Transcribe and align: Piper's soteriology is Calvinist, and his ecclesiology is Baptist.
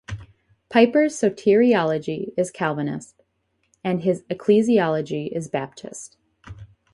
Piper's 0.67 1.13
soteriology 1.15 2.33
is 2.35 2.49
Calvinist, 2.49 3.21
and 3.83 4.01
his 4.01 4.23
ecclesiology 4.31 5.31
is 5.31 5.47
Baptist. 5.47 6.17